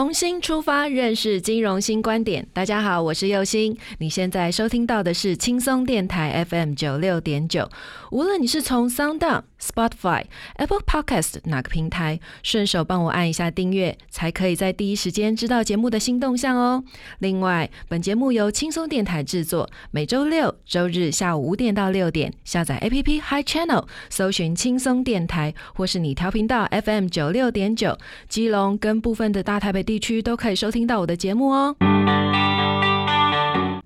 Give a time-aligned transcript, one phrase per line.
[0.00, 2.48] 重新出发，认识金融新观点。
[2.54, 3.76] 大家好，我是右星。
[3.98, 7.68] 你现在收听到的是轻松电台 FM 九六点九。
[8.10, 16.82] 无论你是从 Sound、Spotify、Apple Podcast 哪个平台，顺手帮我按一下订阅，才可以在第一时间知道节目的新动向哦。
[17.18, 29.80] 另外，本节目由轻松电台制作，每周六、周日下午五点到六点，下载 APP Hi Channel，搜寻轻松电台，或是你调频道 FM 九六点九，基隆跟部分的大台北。
[29.90, 31.74] 地区都可以收听到我的节目哦。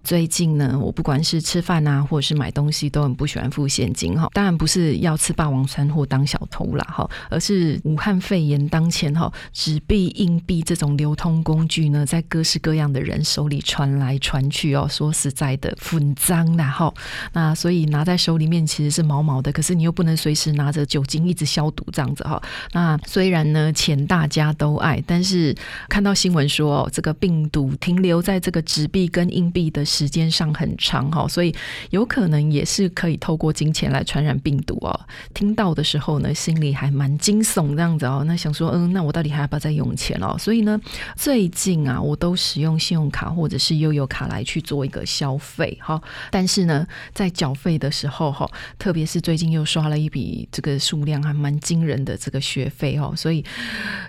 [0.05, 4.29] 最近呢，我不管是吃饭啊，或者是买东西，都很不喜欢付现金哈。
[4.35, 14.87] 当然不是要吃霸王餐或当小偷啦哈，而是武汉肺炎当前哈，纸币、硬币这种流通工具呢，在各式各样的人手里传来传去哦。
[14.91, 16.93] 说实在的，很脏的哈。
[17.33, 22.43] 那所以拿在手里面其实是毛毛的，可是你又不能随时拿着酒精一直消毒这样子哈。
[22.73, 25.57] 那虽然呢，钱大家都爱，但是
[25.89, 29.83] 看到新闻说哦，这个病毒停留在这个纸币跟硬币的。
[29.95, 31.55] 时间上很长哈，所以
[31.91, 34.91] 有可能也是可以透过金钱来传染病毒哦。
[35.33, 38.25] 听到的时候呢，心里还蛮惊悚这样子哦。
[38.27, 40.37] 那想说，嗯，那我到底还要不要再用钱哦？
[40.37, 40.81] 所以呢，
[41.15, 46.03] 最近啊，我都使用信用卡或者是悠游卡来去做一个消费哈。
[46.33, 53.45] 但是呢，在缴费的时候哈，特别是最近又刷了一笔这个数量还蛮惊人的这个学费哦，所以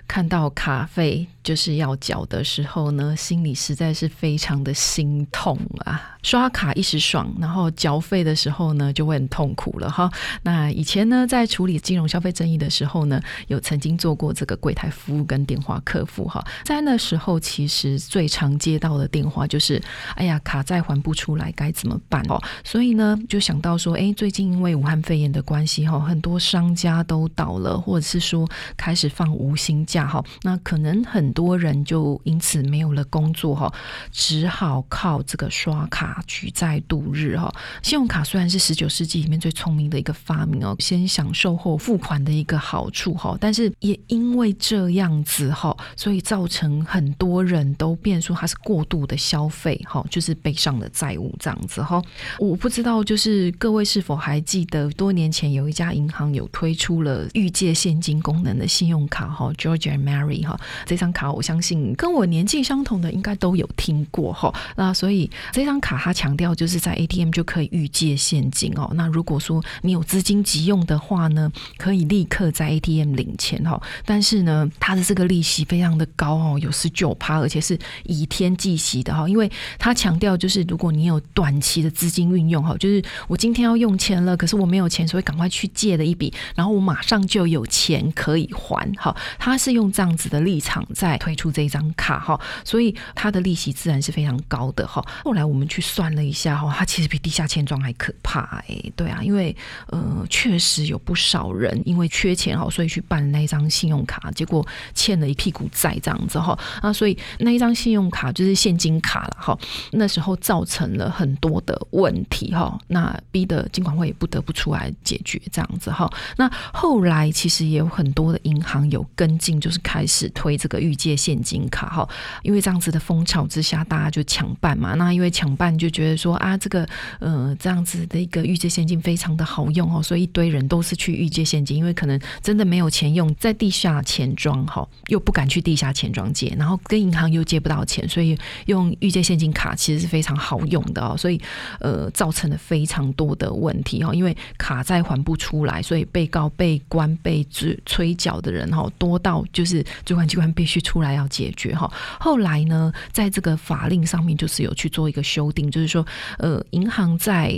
[0.08, 5.56] 看到卡费就是要缴的时候呢，心里实在是非常的心痛。
[5.84, 10.10] 啊，刷卡一时爽，然后缴费的时候呢，就会很痛苦了哈。
[10.42, 16.44] 那以前呢，在处理金融消费争议的时候呢，有曾经做过这个柜台服务跟电话客服哈。
[16.64, 19.82] 在那时候，其实最常接到的电话就是，
[20.14, 22.40] 哎呀，卡债还不出来，该怎么办哦？
[22.64, 33.72] 所以呢，就想到说，哎，最近因为武汉肺炎的关系哈，很多商家都倒了，或者是说开始放无薪假哈，那可能很多人就因此没有了工作哈，
[34.12, 35.46] 只好靠这个。
[35.66, 52.00] 刷卡举债度日哈，信用卡虽然是十九世纪里面最聪明的一个发明哦，先享受后付款的一个好处哈，但是也因为这样子哈，所以造成很多人都变说它是过度的消费哈，就是背上的债务这样子哈。
[52.38, 65.28] 我不知道就是各位是否还记得多年前有一家银行有推出了预借现金功能的信用卡哈，George and Mary 哈，这张卡我相信跟我年纪相同的应该都有听过哈，那所以。
[65.56, 68.90] 这张卡它强调就是在 ATM 就可以预借现金哦。
[68.92, 73.80] 那如果说你有资金急用的话呢，可以立刻在 ATM 领钱哈。
[74.04, 79.26] 但是呢，它的这个利息非常的高哦，有十九趴，而且是以天计息的哈。
[79.26, 89.16] 因为它强调就是如果你有短期的资金运用哈，就是我今天要用钱了，可是我没有钱，所以赶快去借了一笔，然后我马上就有钱可以还哈。
[89.38, 95.02] 它是用这样子的立场在推出这张卡哈，所以它的利息自然是非常高的哈。
[95.24, 95.45] 后来。
[95.46, 99.54] 我们去算了一下哈，它其实比地下钱庄还可怕哎，对啊，因为
[99.88, 109.58] 呃，确实有不少人因为缺钱哈，所以去办那一张信用卡，结果欠了一屁股债这样子哈啊，所以那一张信用卡就是现金卡了哈，
[109.92, 116.10] 那时候造成了很多的问题哈，那逼得金管会也不得不出来解决这样子哈。
[116.36, 122.08] 那后来其实也有很多的银行有跟进，就是开始推这个预借现金卡哈，
[122.42, 126.88] 因为这样子的风潮之下，大家就抢办嘛，那因为抢办就觉得说啊，这个
[127.20, 138.34] 呃这样子的一个预借现金非常的好用哦，所以一堆人都是去预借现金，因为可能真的没有钱用，在地下钱庄哈，又不敢去地下钱庄借，然后跟银行又借不到钱，所以
[138.64, 141.38] 用预借现金卡其实是非常好用的哦，所以
[141.80, 151.92] 呃造成了非常多的问题哈，因为卡债还不出来，所以被告、被关、被催催缴的人哈多到就是主管机关必须出来要解决哈。
[152.18, 155.25] 后来呢，在这个法令上面就是有去做一个。
[155.26, 156.06] 修订，就是说，
[156.38, 157.52] 呃，银行在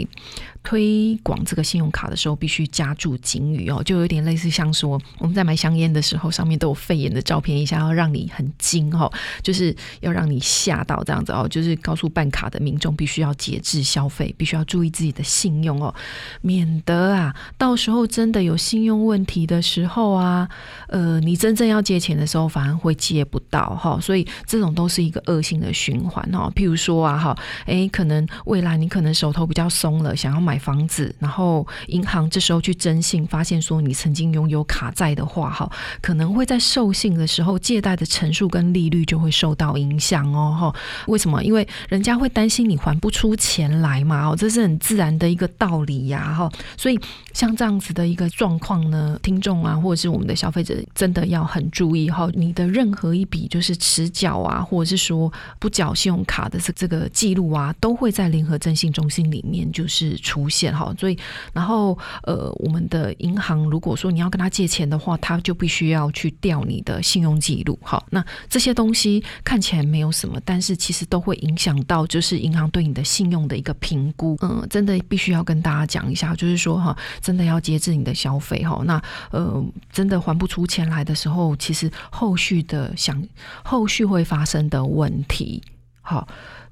[0.62, 9.10] 推广这个信用卡的时候，必须加注警语哦，就有点类似像说我们在买香烟的时候，上面都有肺炎的照片一下，要让你很惊哦，
[9.42, 15.94] 就是要让你吓到这样子哦，就是告诉办卡的民众必须要节制消费，必须要注意自己的信用哦，
[16.42, 20.48] 免得啊，到时候真的有信用问题的时候啊，
[20.88, 26.50] 呃，你真正要借钱的时候，反而会借不到哈，所以这种都是一个恶性的循环哈。
[26.54, 30.58] 譬如说啊，哈，诶，可能未来你可能手头比较松了，想要买。
[30.58, 35.70] 房子，然后银行这时候去征信，发现说你曾经拥有卡债的话，哈，
[36.02, 40.74] 可能会在授信的时候，借贷的成数跟利率就会受到影响哦，哈。
[41.06, 41.42] 为什么？
[41.44, 46.50] 因为人家会担心你还不出钱来嘛，哦，这是很自然的一个道理呀，哈。
[46.76, 46.98] 所以
[47.32, 60.48] 像这样子的一个状况呢，听众啊，或者是我们的消费者，真的要很注意哈，你的任何一笔就是迟缴啊，或者是说不缴信用卡的这这个记录啊，都会在联合征信中心里面就是出。
[60.48, 61.18] 现哈，所以
[61.52, 67.78] 然后呃，我们的银行如果说你要跟他借钱的话，他就必须要去调你的信用记录。
[67.82, 74.38] 好，那这些东西看起来没有什么，但是其实都会影响到就是银行对你的信用的一个评估。
[74.40, 78.80] 嗯，真的必须要跟大家讲一下，就是说哈，真的要节制你的消费哈。
[78.86, 79.62] 那呃，
[79.92, 83.22] 真的还不出钱来的时候，其实后续的想
[83.62, 85.62] 后续会发生的问题，
[86.00, 86.26] 好。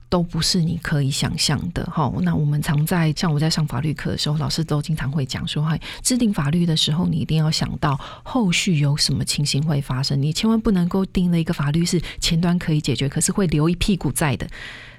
[0.08, 2.12] 都不是你可以想象的哈。
[2.23, 14.47] 那我们常在像我在上法律课的时候，老师都经常会讲说，哈，制定法律的时候，你一定要想到后续有什么情形会发生，你千万不能够定了一个法律是前端可以解决，可是会留一屁股债的。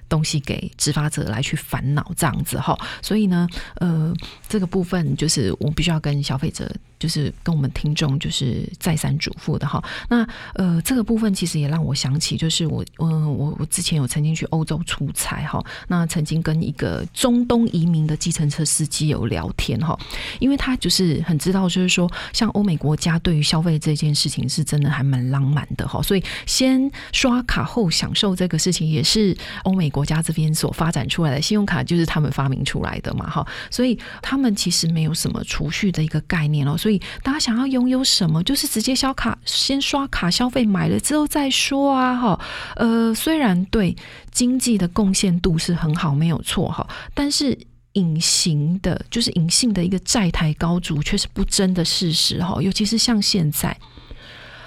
[0.10, 3.46] 东西给执法者来去烦恼这样子哈，所以呢，
[3.76, 4.14] 呃，
[4.48, 9.84] 这个部分就是我必须要跟消费者，就是跟我们听众，就是再三嘱咐的哈。
[10.08, 20.00] 那呃，这个部分其实也让我想起，就是我，嗯，我我之前有曾经去欧洲出差哈，那曾经跟一个中东移民的计程车司机有聊天哈，
[20.40, 29.88] 因为他就是很知道，就是说像欧美国家对于消费这件事情是真的还蛮浪漫的哈，所以先刷卡后享受这个事情也是欧美。
[29.98, 42.40] 国家这边所发展出来的信用卡就是他们发明出来的嘛，哈，所以他们其实没有什么储蓄的一个概念哦，所以大家想要拥有什么，就是直接消卡，先刷卡消费，买了之后再说啊，哈，
[42.78, 43.94] 呃，虽然对
[44.32, 47.60] 经济的贡献度是很好，没有错哈，但是
[47.92, 53.78] 隐形的，就是隐性的一个债台高筑，却是不争的事实哈，尤其是像现在。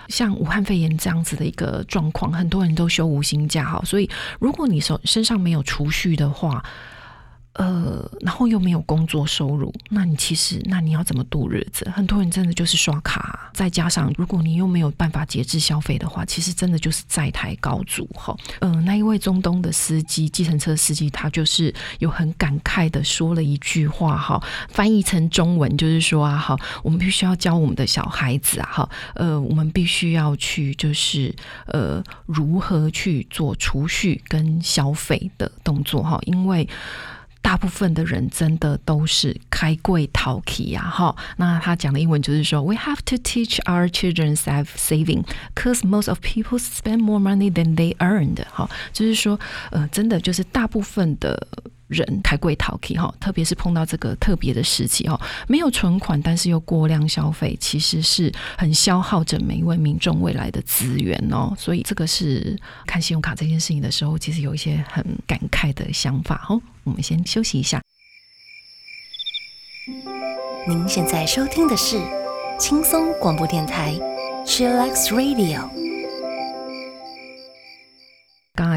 [0.08, 4.06] 像武汉肺炎这样子的一个状况，很多人都休无薪假哈，所以
[4.38, 6.62] 如果你手身上没有储蓄的话。
[7.54, 11.90] 呃，然后又没有工作收入，那你其实那你要怎么度日子？
[11.94, 18.36] 很多人真的就是刷卡，再加上如果你又没有办法节制消费的话，其实真的就是债台高筑哈。
[18.60, 31.34] 嗯，那一位中东的司机，计程车司机，他就是有很感慨的说了一句话哈，翻译成中文就是说啊，哈，我们必须要教我们的小孩子啊，哈，呃，我们必须要去就是
[31.66, 36.68] 呃，如何去做储蓄跟消费的动作哈，因为。
[37.42, 41.14] 大部分的人真的都是开柜淘气呀，哈。
[41.36, 47.76] 那他讲的英文就是说，We have to teach our children save saving, cause most of people spend more money than
[47.76, 48.44] they earned。
[48.52, 49.38] 哈，就是说，
[49.70, 51.46] 呃，真的就是大部分的
[51.90, 61.52] 人开柜淘气哈，特别是碰到这个特别的时期哈，没有存款，但是又过量消费，其实是很消耗着每一位民众未来的资源哦。
[61.58, 62.56] 所以这个是
[62.86, 66.62] 看信用卡这件事情的时候，其实有一些很感慨的想法哦。
[66.84, 67.82] 我们先休息一下。
[70.68, 72.00] 您现在收听的是
[72.58, 73.94] 轻松广播电台
[74.46, 75.68] ，Chillax Radio。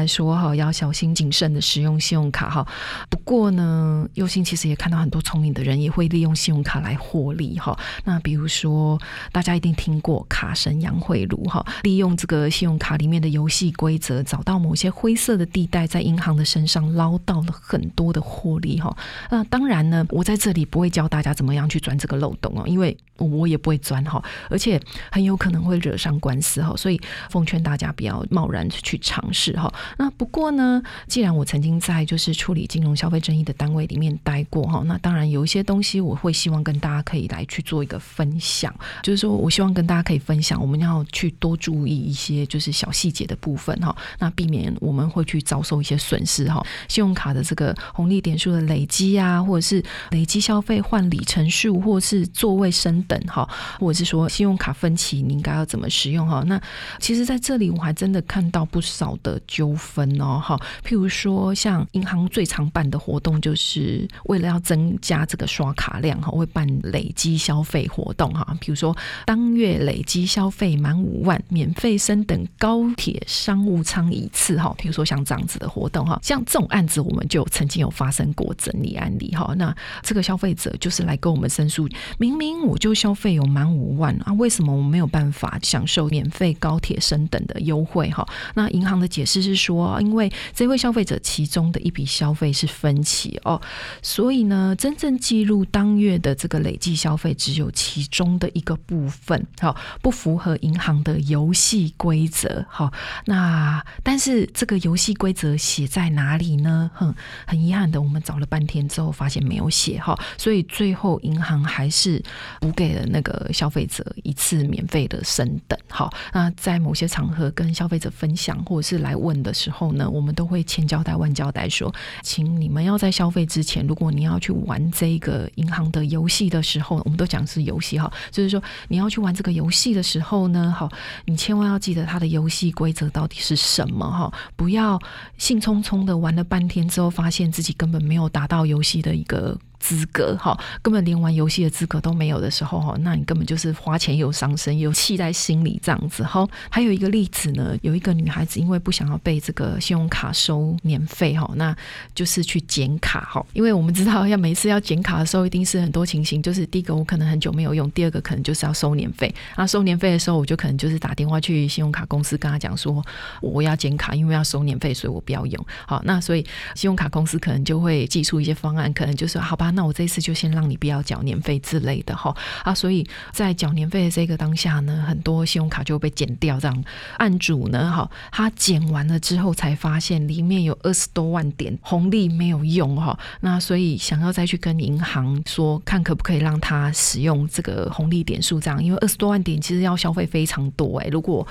[0.06, 2.66] 说哈，要小心谨慎的使用信用卡哈。
[3.08, 7.78] 不过呢，优心其实也看到很多聪明的人也会利用信用卡来获利哈。
[8.04, 8.98] 那比如说，
[9.32, 18.96] 大家一定听过卡神杨慧茹哈，利用这个信用卡里面的游戏规则，找到某些灰色的地带，在银行的身上捞到了很多的获利哈。
[19.30, 24.80] 那当然呢，我在这里不会教大家怎么样去钻这个漏洞哦，因为我也不会钻哈，而且
[25.10, 26.74] 很有可能会惹上官司哈。
[26.76, 29.72] 所以奉劝大家不要贸然去尝试哈。
[29.96, 46.64] 那不过呢，既然我曾经在就是处理金融消费争议的单位里面待过哈，那当然有一些东西我会希望跟大家可以来去做一个分享，就是说我希望跟大家可以分享，我们要去多注意一些就是小细节的部分哈，那避免我们会去遭受一些损失哈。
[46.88, 53.48] 信用卡的这个红利点数的累积啊，或者是累积消费换里程数，或是座位升等哈，
[53.78, 56.42] 或者是说信用卡分期你应该要怎么使用哈？
[56.46, 56.60] 那
[56.98, 81.86] 其实在这里我还真的看到不少的纠纷分哦哈，譬如说像银行最常办的活动，就是为了要增加这个刷卡量哈，会办累积消费活动哈，比如说当月累积消费满五万，免费升等高铁商务舱一次哈，譬如说像这样子的活动哈，像这种案子我们就曾经有发生过整理案例哈，那这个消费者就是来跟我们申诉，
[82.18, 88.26] 明明我就消费有满五万啊，为什么我没有办法享受免费高铁升等的优惠哈？
[88.54, 93.60] 那银行的解释是说，因为这位消费者其中的一笔消费是分期哦，
[94.02, 102.64] 所以呢，真正记录当月的这个累计消费只有其中的一个部分，好，不符合银行的游戏规则。
[102.68, 102.92] 好，
[103.26, 106.90] 那但是这个游戏规则写在哪里呢？
[106.94, 107.14] 哼，
[107.46, 112.22] 很遗憾的，我们找了半天之后发现没有写哈，所以最后银行还是
[112.60, 115.78] 补给了那个消费者一次免费的升等。
[115.88, 130.90] 好，那在某些场合跟消费者分享或者是来问的时候呢，我们都会千交代万交代说，请你们要在消费之前，如果你要去玩这个银行的游戏的时候，我们都讲是游戏哈，就是说你要去玩这个游戏的时候呢，好，
[131.24, 135.00] 你千万要记得它的游戏规则到底是什么哈，不要
[135.38, 139.56] 兴冲冲的玩了半天之后，发现自己根本没有达到游戏的一个。
[139.84, 146.48] 资格哈，根本连玩游戏的资格都没有的时候哈，那你根本就是花钱又伤身，又气在心里这样子哈。
[146.70, 151.76] 还有一个例子呢，有一个女孩子因为不想要被这个信用卡收年费哈，那
[152.14, 153.44] 就是去剪卡哈。
[153.52, 159.34] 因为我们知道要每次要剪卡的时候，一定是很多情形，就是第一个我可能很久没有用，第二个可能就是要收年费。
[159.54, 163.04] 那收年费的时候，我就可能就是打电话去信用卡公司跟他讲说，
[163.42, 165.66] 我要剪卡，因为要收年费，所以我不要用。
[165.86, 166.42] 好，那所以
[166.74, 169.73] 信用卡公司可能就会寄出一些方案，可能就是好吧。
[169.74, 176.58] 那我这一次就先让你不要缴年费之类的哈啊，所以在缴年费的这个当下呢，很多信用卡就被剪掉。
[176.60, 176.84] 这样
[177.18, 191.46] 案主呢，哈，他剪完了之后才发现里面有二十多万点红利没有用哈，那所以想要再去跟银行说，看可不可以让他使用这个红利点数这样，因为二十多万点其实要消费非常多哎，如果。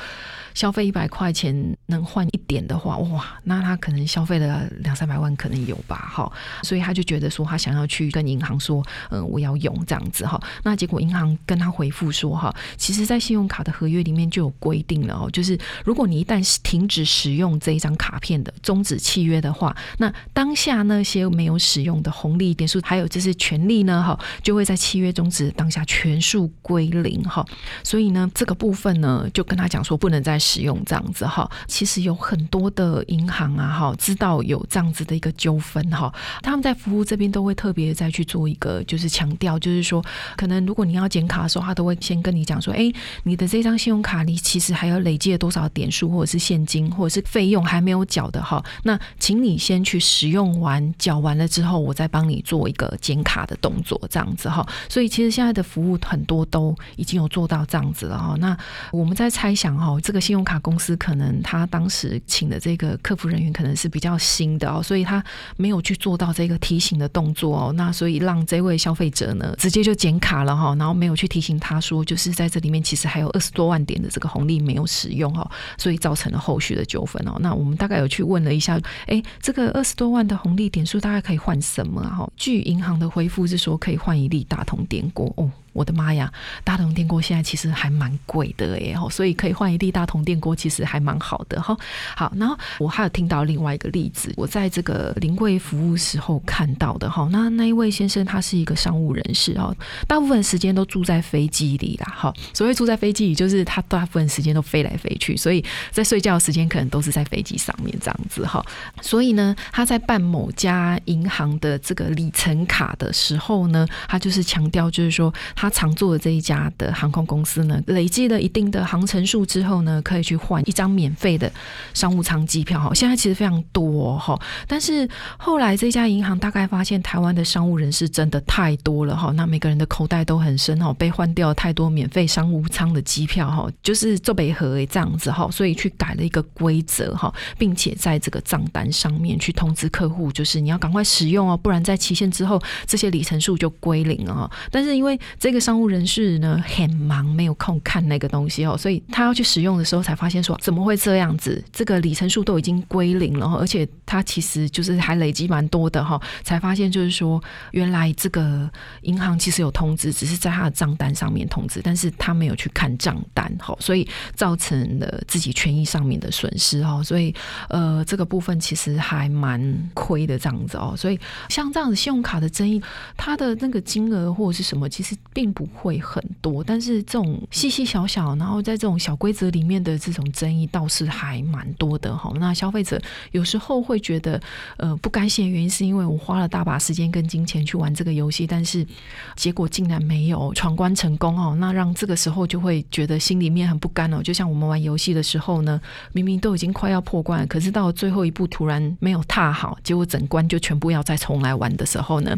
[0.54, 27.44] 消费一百块钱能换一点的话，哇，那他可能消费了两三百万，可能有吧，哈，所以他就觉得说他想要去跟银行说，嗯，我要用这样子哈，那结果银行跟他回复说，哈，其实在信用卡的合约里面就有规定了哦，就是如果你一旦停止使用这一张卡片的终止契约的话，那当下那些没有使用的红利点数还有就是权利呢，哈，就会在契约终止当下全数归零哈，
[27.84, 30.38] 所以呢，这个部分呢，就跟他讲说不能再。
[30.44, 40.04] 使用这样子哈，其实有很多的银行啊哈，知道有这样子的一个纠纷哈，他们在服务这边都会特别再去做一个就是强调，就是说
[40.36, 42.92] 可能如果你要剪卡的时候，他都会先跟你讲说，哎，
[43.24, 54.68] 你的这张信用卡你其实还有累积了多少点数或者是现金或者是费用还没有缴的哈，那请你先去使用完缴完了之后，我再帮你做一个剪卡的动作这样子哈。
[54.90, 58.36] 所以其实现在的服务很多都已经有做到这样子了哈。
[58.40, 58.56] 那
[58.92, 65.24] 我们在猜想哈，这个信用卡公司可能他当时请的这个客服人员可能是比较新的哦，所以他
[65.58, 75.46] 没有去做到这个提醒的动作哦，那那所以让这位消费者呢直接就剪卡了哈，然后没有去提醒他说，就是在这里面其实还有二十多万点的这个红利没有使用哈，
[75.78, 77.36] 所以造成了后续的纠纷哦。
[77.42, 82.02] 那我们大概有去问了一下，哎，这个二十多万的红利点数大概可以换什么？
[82.02, 85.52] 哈，据银行的回复是说可以换一粒大同电锅哦。
[85.74, 86.32] 我的妈呀，
[86.64, 91.76] 大同电锅现在其实还蛮贵的耶，所以可以换一粒大同电锅，其实还蛮好的哈。
[92.16, 97.28] 好，然后我还有听到另外一个例子，我在这个临柜服务时候看到的哈。
[97.32, 99.76] 那那一位先生他是一个商务人士哦，
[100.08, 102.14] 大部分时间都住在飞机里啦。
[102.16, 108.64] 哈，所谓住在飞机里，就是他大部分时间都飞来飞去，所以在睡觉的时间可能都是在飞机上面这样子哈。
[109.02, 115.34] 所以呢，他在办某家银行的这个里程卡的时候呢，他就是强调就是说。
[115.64, 121.50] 他常做的这一家的航空公司呢，累积了一定的航程数之后呢，可以去换一张免费的
[121.94, 122.94] 商务舱机票哈。
[122.94, 144.52] 现在其实非常多哈，但是后来这家银行大概发现台湾的商务人士真的太多了哈，那每个人的口袋都很深哈，被换掉太多免费商务舱的机票哈，就是做北河这样子哈，所以去改了一个规则哈，并且在这个账单上面去通知客户，就是你要赶快使用哦，不然在期限之后这些里程数就归零了哈。
[144.70, 151.64] 但是因为这个商务人士呢很忙，没有空看那个东西哦，所以他要去使用的时候才发现说怎么会这样子？
[151.72, 157.42] 这个里程数都已经归零了，而且他其实就是还累积蛮多的哈，才发现就是说
[157.72, 158.70] 原来这个
[159.02, 167.34] 银行其实有通知，只是在他的账单上面通知，但是他没有去看账单，哈，所以造成了自己权益上面的损失哈，所以
[167.70, 171.20] 呃这个部分其实还蛮亏的这样子哦，所以
[171.50, 172.82] 像这样子信用卡的争议，
[173.18, 182.32] 它的那个金额或者是什么，其实并并不会很多，但是这种细细小小，然后在这种小规则里面的这种争议倒是还蛮多的哈。
[182.40, 182.98] 那消费者
[183.34, 184.42] 有时候会觉得
[184.78, 188.88] 呃不甘心的原因，是因为我花了大把时间跟金钱去玩这个游戏，但是
[189.36, 194.24] 结果竟然没有闯关成功哦，那让这个时候就会觉得心里面很不甘哦。
[194.24, 195.78] 就像我们玩游戏的时候呢，
[196.14, 202.34] 明明都已经快要破关，可是到最后一步突然没有踏好，结果整关就全部要再重来玩的时候呢，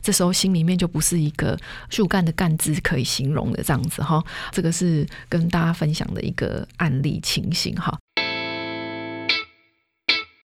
[0.00, 1.58] 这时候心里面就不是一个
[1.90, 4.22] 树干的干字可以形容的这样子哈。
[4.52, 7.98] 这个是跟大家分享的一个案例情形哈。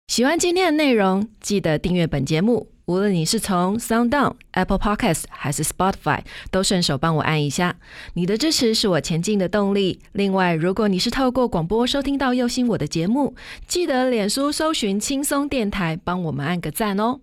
[0.08, 2.68] 喜欢今天的内容，记得订阅本节目。
[2.86, 7.76] 无论你是从 Sound On、Apple Podcast 还是 Spotify，都顺手帮我按一下。
[8.14, 10.00] 你的支持是我前进的动力。
[10.14, 13.36] 另外，如果你是透过广播收听到右心我的节目，
[13.68, 17.16] 记得脸书搜寻轻松电台，帮我们按个赞哦。